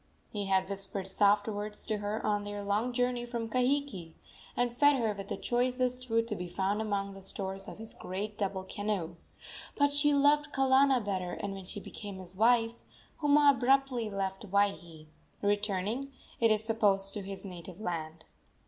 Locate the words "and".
4.57-4.75, 11.33-11.53